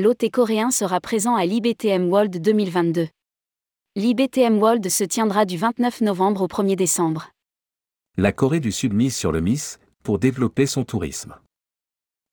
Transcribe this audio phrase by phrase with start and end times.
[0.00, 3.08] L'hôte coréen sera présent à l'IBTM World 2022.
[3.96, 7.32] L'IBTM World se tiendra du 29 novembre au 1er décembre.
[8.16, 11.34] La Corée du Sud mise sur le MIS pour développer son tourisme.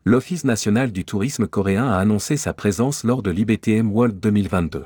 [0.03, 4.85] L'Office national du tourisme coréen a annoncé sa présence lors de l'IBTM World 2022.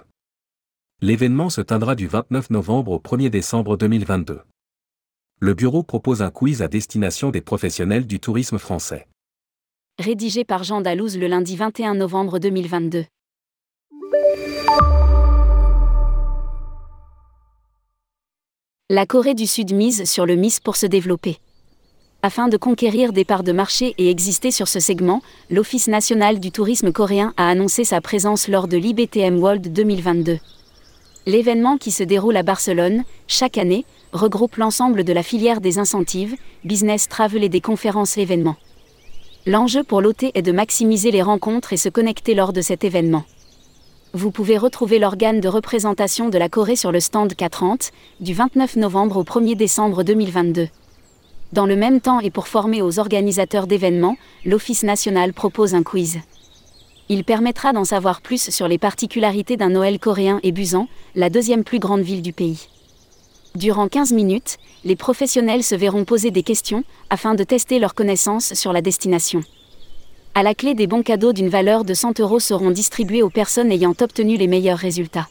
[1.02, 4.40] L'événement se tiendra du 29 novembre au 1er décembre 2022.
[5.42, 9.06] Le bureau propose un quiz à destination des professionnels du tourisme français.
[10.00, 13.04] Rédigé par Jean Dalouse le lundi 21 novembre 2022.
[18.90, 21.40] La Corée du Sud mise sur le MIS pour se développer.
[22.22, 26.52] Afin de conquérir des parts de marché et exister sur ce segment, l'Office national du
[26.52, 30.40] tourisme coréen a annoncé sa présence lors de l'IBTM World 2022.
[31.26, 36.38] L'événement qui se déroule à Barcelone, chaque année, regroupe l'ensemble de la filière des incentives,
[36.64, 38.56] business travel et des conférences événements.
[39.46, 43.24] L'enjeu pour l'OT est de maximiser les rencontres et se connecter lors de cet événement.
[44.14, 48.76] Vous pouvez retrouver l'organe de représentation de la Corée sur le stand K30, du 29
[48.76, 50.68] novembre au 1er décembre 2022.
[51.54, 56.20] Dans le même temps et pour former aux organisateurs d'événements, l'Office national propose un quiz.
[57.08, 61.64] Il permettra d'en savoir plus sur les particularités d'un Noël coréen et Busan, la deuxième
[61.64, 62.68] plus grande ville du pays.
[63.56, 68.54] Durant 15 minutes, les professionnels se verront poser des questions afin de tester leurs connaissances
[68.54, 69.42] sur la destination.
[70.36, 73.72] À la clé, des bons cadeaux d'une valeur de 100 euros seront distribués aux personnes
[73.72, 75.28] ayant obtenu les meilleurs résultats.